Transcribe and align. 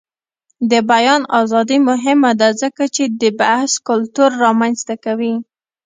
د 0.71 0.73
بیان 0.91 1.21
ازادي 1.41 1.77
مهمه 1.89 2.31
ده 2.39 2.49
ځکه 2.61 2.83
چې 2.95 3.03
د 3.21 3.23
بحث 3.39 3.71
کلتور 3.87 4.29
رامنځته 4.43 4.95
کوي. 5.05 5.35